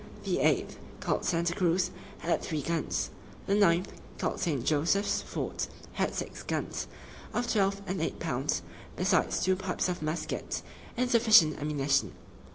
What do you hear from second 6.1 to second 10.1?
six guns, of twelve and eight pounds, besides two pipes of